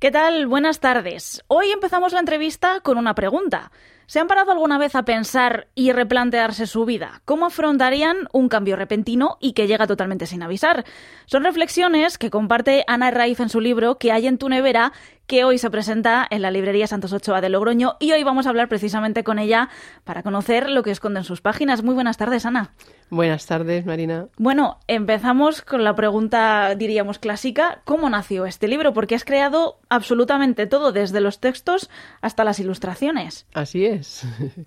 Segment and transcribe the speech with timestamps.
[0.00, 0.46] ¿Qué tal?
[0.46, 1.44] Buenas tardes.
[1.46, 3.70] Hoy empezamos la entrevista con una pregunta.
[4.10, 7.22] ¿Se han parado alguna vez a pensar y replantearse su vida?
[7.24, 10.84] ¿Cómo afrontarían un cambio repentino y que llega totalmente sin avisar?
[11.26, 14.92] Son reflexiones que comparte Ana Raíz en su libro Que hay en tu nevera,
[15.28, 18.48] que hoy se presenta en la librería Santos Ochoa de Logroño y hoy vamos a
[18.48, 19.68] hablar precisamente con ella
[20.02, 21.84] para conocer lo que esconden sus páginas.
[21.84, 22.72] Muy buenas tardes, Ana.
[23.10, 24.26] Buenas tardes, Marina.
[24.38, 27.80] Bueno, empezamos con la pregunta, diríamos, clásica.
[27.84, 28.92] ¿Cómo nació este libro?
[28.92, 31.90] Porque has creado absolutamente todo, desde los textos
[32.22, 33.46] hasta las ilustraciones.
[33.54, 33.99] Así es.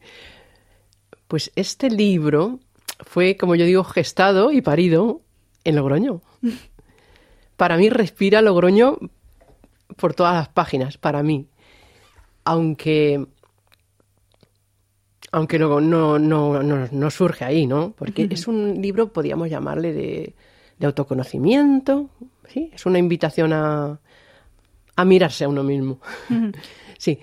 [1.28, 2.60] Pues este libro
[3.00, 5.22] fue, como yo digo, gestado y parido
[5.64, 6.22] en Logroño.
[7.58, 9.00] Para mí respira Logroño
[9.96, 11.48] por todas las páginas, para mí.
[12.44, 13.26] Aunque
[15.32, 17.96] aunque luego no, no, no, surge ahí, ¿no?
[17.98, 20.36] Porque es un libro, podríamos llamarle, de,
[20.77, 22.12] de autoconocimiento,
[22.48, 22.70] ¿sí?
[22.72, 24.00] Es una invitación a,
[24.96, 26.00] a mirarse a uno mismo.
[27.00, 27.20] Sí.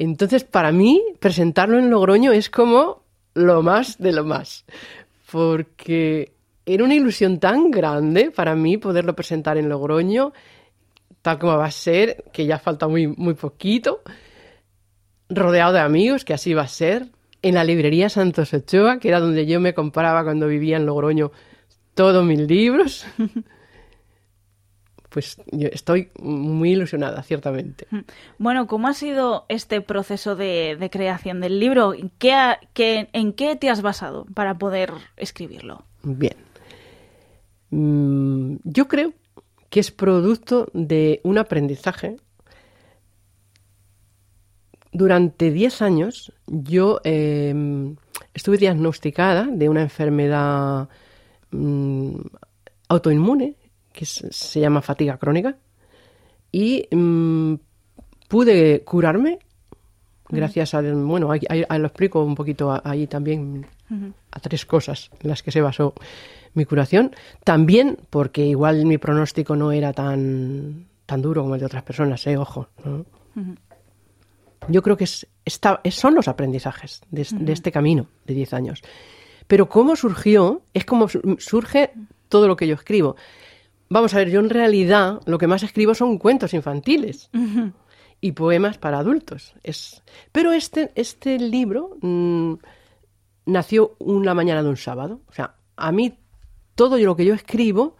[0.00, 3.02] Entonces, para mí, presentarlo en Logroño es como
[3.34, 4.64] lo más de lo más.
[5.30, 6.32] Porque
[6.64, 10.32] era una ilusión tan grande para mí poderlo presentar en Logroño
[11.20, 14.00] tal como va a ser, que ya falta muy, muy poquito,
[15.28, 17.08] rodeado de amigos, que así va a ser,
[17.42, 21.30] en la librería Santos Ochoa, que era donde yo me compraba cuando vivía en Logroño
[21.92, 23.04] todos mis libros.
[25.10, 27.88] Pues yo estoy muy ilusionada, ciertamente.
[28.38, 31.94] Bueno, ¿cómo ha sido este proceso de, creación del libro?
[32.18, 32.32] ¿Qué,
[32.74, 35.84] qué, ¿En qué te has basado para poder escribirlo?
[36.04, 36.36] Bien.
[37.70, 39.12] Mm, yo creo
[39.68, 42.16] que es producto de un aprendizaje.
[44.92, 47.96] Durante 10 años yo em,
[48.34, 50.88] estuve diagnosticada de una enfermedad
[51.50, 52.16] mm,
[52.88, 53.56] autoinmune
[53.92, 55.56] que se llama fatiga crónica
[56.52, 57.54] y mm,
[58.28, 59.38] pude curarme
[60.30, 63.66] gracias a, bueno, ahí, lo explico un poquito ahí también,
[64.30, 65.94] a tres cosas en las que se basó
[66.54, 67.14] mi curación.
[67.44, 72.26] También porque igual mi pronóstico no era tan, tan duro como el de otras personas,
[72.26, 72.36] ¿eh?
[72.36, 72.68] ojo.
[74.68, 75.26] Yo creo que es,
[75.90, 78.82] son los aprendizajes de, este camino de 10 años.
[79.46, 81.92] Pero cómo surgió, es como surge
[82.28, 83.16] todo lo que yo escribo.
[83.92, 87.28] Vamos a ver, yo en realidad lo que más escribo son cuentos infantiles
[88.20, 89.54] y poemas para adultos.
[89.64, 90.02] Es...
[90.30, 92.54] Pero este, este libro mm,
[93.46, 95.22] nació una mañana de un sábado.
[95.28, 96.16] O sea, a mí
[96.76, 97.96] todo lo que yo escribo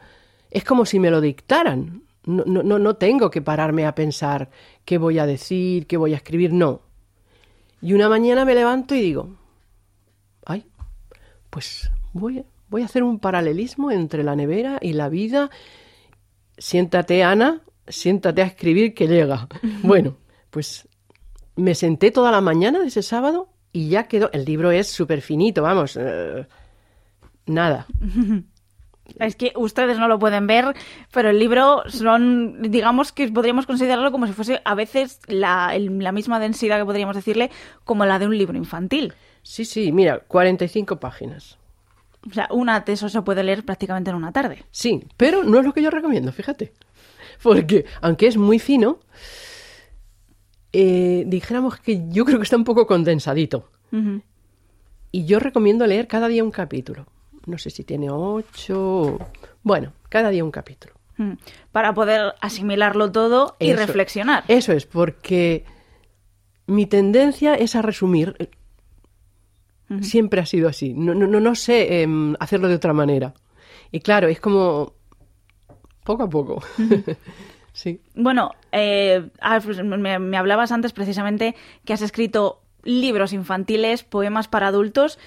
[0.50, 2.04] es como si me lo dictaran.
[2.24, 4.48] No, no, no tengo que pararme a pensar
[4.84, 6.82] qué voy a decir, qué voy a escribir, no.
[7.82, 9.30] Y una mañana me levanto y digo,
[10.44, 10.66] ay,
[11.48, 15.50] pues voy, voy a hacer un paralelismo entre la nevera y la vida.
[16.60, 19.48] Siéntate, Ana, siéntate a escribir que llega.
[19.82, 20.18] bueno,
[20.50, 20.86] pues
[21.56, 24.30] me senté toda la mañana de ese sábado y ya quedó.
[24.32, 25.96] El libro es súper finito, vamos.
[25.98, 26.46] Eh,
[27.46, 27.86] nada.
[29.18, 30.76] Es que ustedes no lo pueden ver,
[31.12, 36.12] pero el libro son, digamos que podríamos considerarlo como si fuese a veces la, la
[36.12, 37.50] misma densidad que podríamos decirle
[37.84, 39.14] como la de un libro infantil.
[39.42, 41.58] Sí, sí, mira, 45 páginas.
[42.28, 44.64] O sea, una de eso se puede leer prácticamente en una tarde.
[44.70, 46.72] Sí, pero no es lo que yo recomiendo, fíjate.
[47.42, 48.98] Porque, aunque es muy fino,
[50.72, 53.70] eh, dijéramos que yo creo que está un poco condensadito.
[55.10, 57.06] Y yo recomiendo leer cada día un capítulo
[57.46, 59.18] no sé si tiene ocho,
[59.62, 60.94] bueno, cada día un capítulo.
[61.16, 61.32] Mm.
[61.72, 64.44] Para poder asimilarlo todo y reflexionar.
[64.48, 65.64] Eso es, porque
[66.66, 68.50] mi tendencia es a resumir.
[70.02, 70.94] Siempre ha sido así.
[70.94, 73.34] No, no, no, sé em, hacerlo de otra manera.
[73.90, 74.94] Y claro, es como
[76.04, 76.62] poco a poco.
[77.72, 78.00] sí.
[78.14, 79.28] Bueno, eh,
[79.84, 85.18] me, me, hablabas antes precisamente que has escrito libros infantiles, poemas para adultos,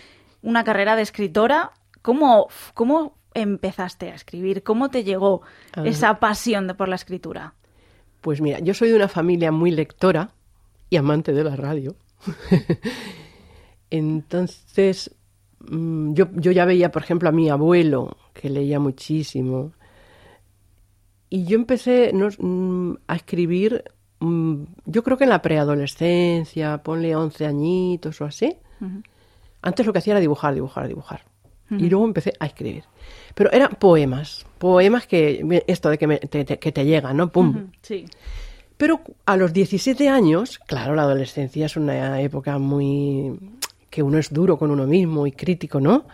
[0.42, 1.72] una carrera de escritora.
[2.02, 4.64] ¿Cómo, cómo empezaste a escribir?
[4.64, 5.42] ¿Cómo te llegó
[5.84, 7.54] esa pasión por la escritura?
[8.22, 10.32] Pues mira, yo soy de una familia muy lectora
[10.90, 11.96] y amante de la radio.
[13.94, 15.16] Entonces,
[15.60, 19.74] mm, yo, yo, ya veía, por ejemplo, a mi abuelo, que leía muchísimo.
[21.30, 23.84] Y yo empecé mm, a escribir,
[24.20, 28.58] mm, yo creo que en la preadolescencia, ponle 11 añitos o así.
[29.62, 31.26] Antes lo que hacía era dibujar, dibujar, dibujar.
[31.70, 32.84] Y luego empecé a escribir.
[33.36, 37.32] Pero eran poemas, poemas que, esto de que, te, que te llegan, ¿no?
[37.32, 37.72] ¡Pum!
[37.82, 38.06] sí.
[38.78, 43.40] Pero a los 17 años, claro, la adolescencia es una época muy...
[43.94, 46.08] que uno es duro con uno mismo y crítico, ¿no?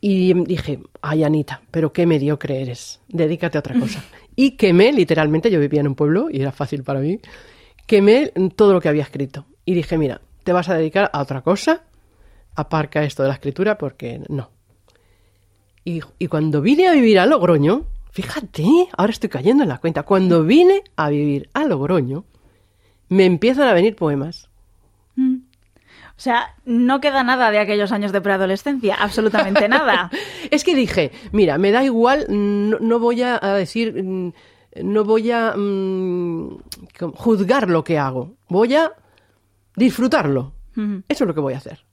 [0.00, 4.04] Y dije, ay Anita, pero qué mediocre eres, dedícate a otra cosa.
[4.36, 7.18] y quemé, literalmente, yo vivía en un pueblo y era fácil para mí,
[7.84, 9.44] quemé todo lo que había escrito.
[9.64, 11.82] Y dije, mira, te vas a dedicar a otra cosa,
[12.54, 14.50] aparca esto de la escritura porque no.
[15.84, 18.64] Y, y cuando vine a vivir a Logroño, fíjate,
[18.96, 22.24] ahora estoy cayendo en la cuenta, cuando vine a vivir a Logroño,
[23.08, 24.48] me empiezan a venir poemas.
[25.16, 25.38] Mm.
[26.16, 30.10] O sea, no queda nada de aquellos años de preadolescencia, absolutamente nada.
[30.50, 34.32] es que dije, mira, me da igual, no, voy a decir, mm,
[34.82, 36.58] no voy a mm,
[37.14, 38.92] juzgar lo que hago, voy a
[39.76, 40.52] disfrutarlo.
[41.08, 41.84] Eso es lo que voy a hacer.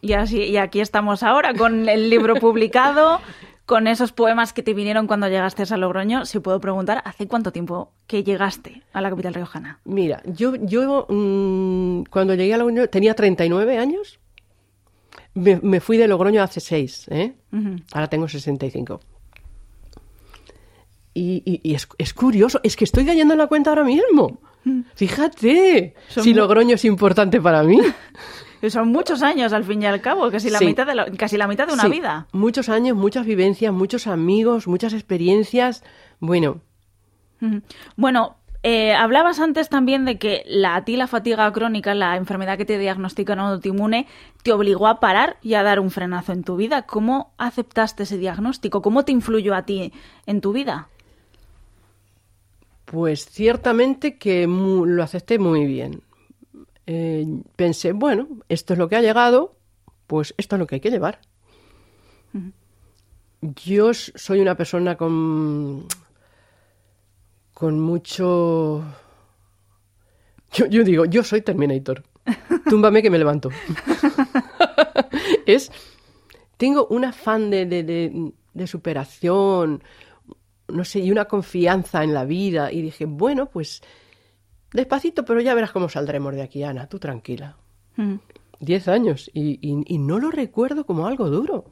[0.00, 3.20] Y, así, y aquí estamos ahora con el libro publicado,
[3.66, 7.52] con esos poemas que te vinieron cuando llegaste a Logroño, si puedo preguntar, ¿hace cuánto
[7.52, 9.80] tiempo que llegaste a la capital riojana?
[9.84, 14.20] Mira, yo, yo mm, cuando llegué a Logroño tenía 39 años.
[15.34, 17.34] Me, fui de Logroño hace 6, ¿eh?
[17.92, 19.00] ahora tengo 65.
[21.12, 24.40] Y, y, es, curioso, es que estoy cayendo en la cuenta ahora mismo.
[24.94, 27.80] Fíjate, si Logroño es importante para mí.
[28.70, 31.66] son muchos años al fin y al cabo, casi la mitad de, casi la mitad
[31.66, 32.26] de una vida.
[32.32, 35.82] Muchos años, muchas vivencias, muchos amigos, muchas experiencias.
[36.20, 36.60] Bueno.
[37.96, 42.56] Bueno, eh, hablabas antes también de que la, a ti la fatiga crónica, la enfermedad
[42.56, 44.06] que te diagnostican autoinmune,
[44.42, 46.82] te obligó a parar y a dar un frenazo en tu vida.
[46.82, 48.80] ¿Cómo aceptaste ese diagnóstico?
[48.80, 49.92] ¿Cómo te influyó a ti
[50.24, 50.88] en tu vida?
[52.94, 56.00] Pues ciertamente que lo acepté muy bien.
[56.86, 57.26] Eh,
[57.56, 59.56] pensé, bueno, esto es lo que ha llegado,
[60.06, 61.18] pues esto es lo que hay que llevar.
[63.40, 65.88] Yo soy una persona con,
[67.52, 68.84] con mucho...
[70.52, 72.04] Yo, digo, yo soy Terminator.
[72.70, 73.50] Túmbame que me levanto.
[75.46, 75.72] es...
[76.56, 79.82] Tengo un afán de, de superación,
[80.68, 82.72] no sé, y una confianza en la vida.
[82.72, 83.82] Y dije, bueno, pues
[84.74, 87.56] Despacito, pero ya verás cómo saldremos de aquí, Ana, tú tranquila.
[87.94, 88.16] Mm.
[88.58, 89.58] Diez años y,
[89.98, 91.66] no lo recuerdo como algo duro,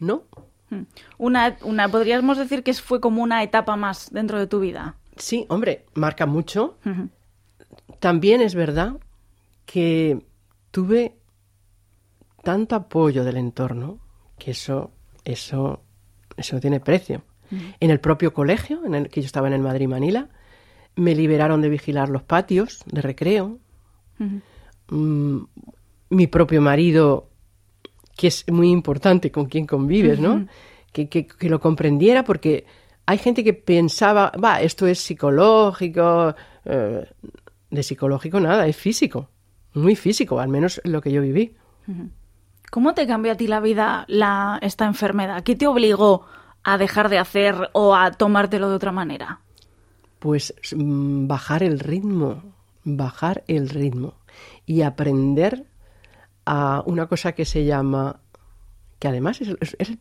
[0.00, 0.24] ¿no?
[0.70, 0.82] Mm.
[1.18, 4.96] Una, una, podríamos decir que fue como una etapa más dentro de tu vida.
[5.16, 6.78] Sí, hombre, marca mucho.
[8.00, 8.96] También es verdad
[9.64, 10.26] que
[10.72, 11.16] tuve
[12.42, 14.00] tanto apoyo del entorno
[14.36, 14.90] que eso,
[15.24, 15.80] eso,
[16.36, 17.22] eso tiene precio.
[17.80, 20.28] En el propio colegio, en el que yo estaba en el Madrid Manila,
[20.96, 23.58] me liberaron de vigilar los patios de recreo.
[24.88, 25.38] Mm,
[26.10, 27.30] mi propio marido,
[28.16, 30.46] que es muy importante con quien convives, ¿no?
[30.92, 32.66] que, que, lo comprendiera porque
[33.06, 36.34] hay gente que pensaba, va, esto es psicológico.
[36.64, 37.06] Eh,
[37.70, 39.28] de psicológico nada, es físico.
[39.74, 41.54] Muy físico, al menos lo que yo viví.
[42.70, 45.42] ¿Cómo te cambió a ti la vida la, esta enfermedad?
[45.42, 46.26] ¿Qué te obligó
[46.72, 49.40] a dejar de hacer o a tomártelo de otra manera?
[50.18, 52.42] pues mm, bajar el ritmo,
[52.84, 54.14] bajar el ritmo
[54.66, 55.66] y aprender
[56.44, 58.20] a una cosa que se llama,
[58.98, 59.56] que además es,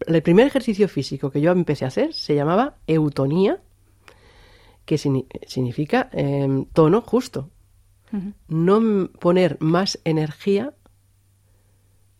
[0.08, 3.62] el primer ejercicio físico que yo empecé a hacer, se llamaba eutonía,
[4.86, 7.50] que significa em, tono justo.
[8.48, 10.74] No poner más energía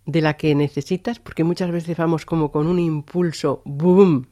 [0.06, 4.28] de la que necesitas, porque muchas veces vamos como con un impulso, boom,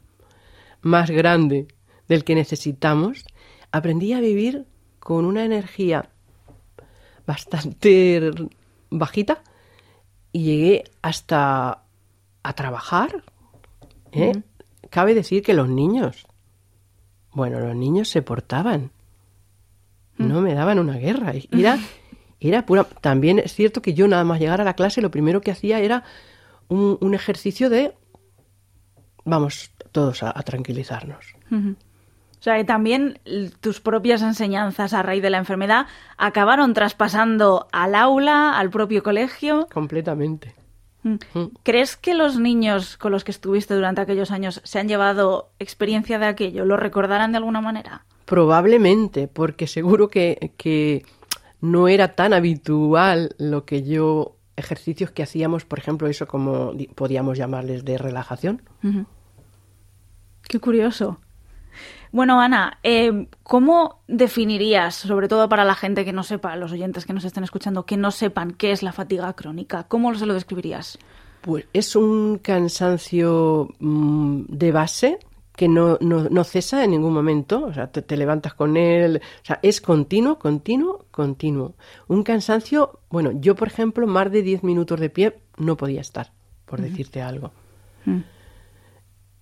[0.85, 1.67] más grande
[2.07, 3.25] del que necesitamos
[3.71, 4.67] aprendí a vivir
[4.99, 6.11] con una energía
[7.25, 8.31] bastante
[8.91, 9.41] bajita
[10.31, 11.85] y llegué hasta
[12.43, 13.23] a trabajar.
[14.11, 14.43] ¿eh?
[14.91, 16.27] Cabe decir que los niños,
[17.31, 18.91] bueno, los niños se portaban,
[20.17, 21.33] no me daban una guerra.
[21.51, 21.79] Era,
[22.39, 22.83] era pura.
[22.83, 25.79] También es cierto que yo nada más llegar a la clase, lo primero que hacía
[25.79, 26.03] era
[26.67, 27.95] un, ejercicio de
[29.25, 31.35] vamos todos a, tranquilizarnos.
[31.51, 33.19] O sea, que también
[33.59, 39.67] tus propias enseñanzas a raíz de la enfermedad acabaron traspasando al aula, al propio colegio.
[39.73, 40.53] Completamente.
[41.03, 41.15] Mm.
[41.33, 41.45] Mm.
[41.63, 46.19] ¿Crees que los niños con los que estuviste durante aquellos años se han llevado experiencia
[46.19, 46.65] de aquello?
[46.65, 48.05] ¿Lo recordarán de alguna manera?
[48.25, 51.05] Probablemente, porque seguro que, que
[51.61, 57.37] no era tan habitual lo que yo ejercicios que hacíamos, por ejemplo, eso como podíamos
[57.37, 58.61] llamarles de relajación.
[60.55, 61.19] Qué curioso.
[62.13, 67.05] Bueno, Ana, eh, ¿cómo definirías, sobre todo para la gente que no sepa, los oyentes
[67.05, 69.83] que nos estén escuchando, que no sepan qué es la fatiga crónica?
[69.83, 70.97] ¿Cómo se lo describirías?
[71.41, 75.19] Pues es un cansancio mm, de base
[75.57, 79.59] que no, no, cesa en ningún momento, o sea, te, levantas con él, o sea,
[79.61, 81.73] es continuo, continuo, continuo.
[82.07, 86.31] Un cansancio, bueno, yo por ejemplo, más de 10 minutos de pie no podía estar.
[86.65, 87.51] por decirte algo.
[88.05, 88.34] Mm.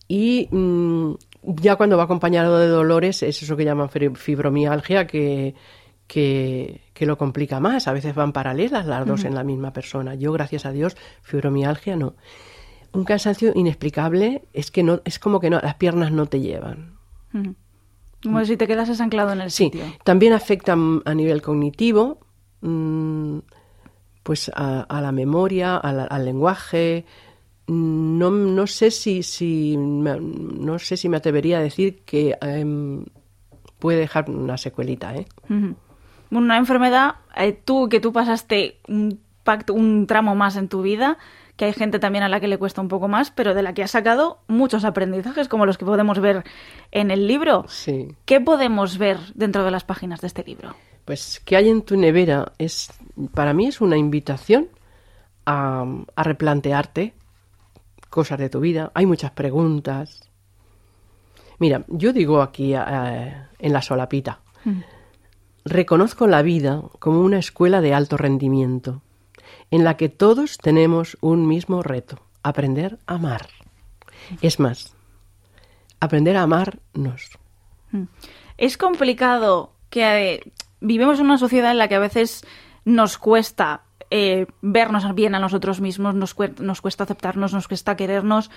[0.07, 5.55] Y mm, ya cuando va acompañado de dolores es eso que llaman fibromialgia, que,
[6.07, 7.88] que, lo complica más.
[7.88, 10.15] A veces van paralelas las dos en la misma persona.
[10.15, 12.15] Yo, gracias a Dios, fibromialgia no.
[12.93, 16.98] Un cansancio inexplicable es que no, es como que no, las piernas no te llevan.
[18.22, 19.83] Como si te quedas anclado en el sitio.
[19.83, 22.19] Sí, también afecta a nivel cognitivo,
[22.62, 23.39] mm,
[24.22, 27.05] pues a, la memoria, al lenguaje,
[27.67, 33.05] no, no sé si, si no sé si me atrevería a decir que em,
[33.79, 35.25] puede dejar una secuelita, ¿eh?
[36.29, 41.17] Una enfermedad, eh, tú que tú pasaste un pacto, un tramo más en tu vida,
[41.55, 43.74] que hay gente también a la que le cuesta un poco más, pero de la
[43.74, 46.43] que has sacado muchos aprendizajes, como los que podemos ver
[46.91, 47.65] en el libro.
[47.67, 48.15] Sí.
[48.25, 50.75] ¿Qué podemos ver dentro de las páginas de este libro?
[51.05, 52.91] Pues que hay en tu nevera es,
[53.34, 54.70] para mí es una invitación
[55.46, 57.13] a, a replantearte
[58.13, 60.29] cosas de tu vida, hay muchas preguntas.
[61.58, 64.82] Mira, yo digo aquí eh, en la solapita, mm.
[65.65, 69.01] reconozco la vida como una escuela de alto rendimiento,
[69.72, 73.48] en la que todos tenemos un mismo reto, aprender a amar.
[74.41, 74.96] Es más,
[76.00, 77.32] aprender a amarnos.
[77.91, 78.03] Mm.
[78.60, 80.51] Es complicado que eh,
[80.82, 82.46] vivimos en una sociedad en la que a veces
[82.86, 88.51] nos cuesta eh, vernos bien a nosotros mismos, nos, nos cuesta aceptarnos, nos cuesta querernos.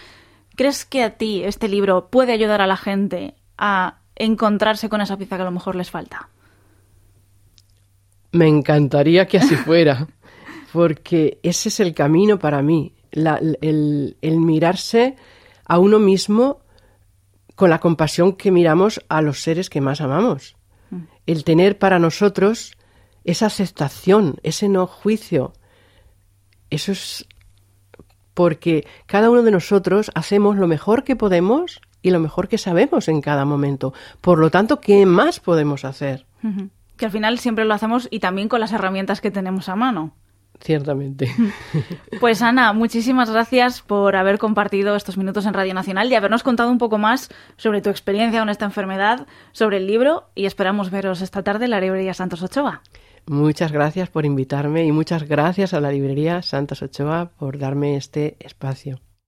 [0.54, 5.16] ¿Crees que a ti este libro puede ayudar a la gente a encontrarse con esa
[5.16, 6.28] pieza que a lo mejor les falta?
[8.32, 10.06] Me encantaría que así fuera,
[10.74, 15.16] porque ese es el camino para mí, el, el, mirarse
[15.64, 16.60] a uno mismo
[17.54, 20.54] con la compasión que miramos a los seres que más amamos.
[20.90, 21.04] Mm.
[21.24, 22.75] El tener para nosotros
[23.26, 25.52] esa aceptación, ese no juicio.
[26.70, 27.26] Eso es
[28.34, 33.08] porque cada uno de nosotros hacemos lo mejor que podemos y lo mejor que sabemos
[33.08, 33.92] en cada momento.
[34.20, 36.24] Por lo tanto, ¿qué más podemos hacer?
[36.96, 40.14] Que al final siempre lo hacemos y también con las herramientas que tenemos a mano.
[40.60, 41.34] Ciertamente.
[42.20, 46.70] Pues Ana, muchísimas gracias por haber compartido estos minutos en Radio Nacional y habernos contado
[46.70, 51.20] un poco más sobre tu experiencia con esta enfermedad, sobre el libro y esperamos veros
[51.20, 52.82] esta tarde en la librería Santos Ochoa.
[53.28, 58.36] Muchas gracias por invitarme y muchas gracias a la librería Santos Ochoa por darme este
[58.38, 59.00] espacio.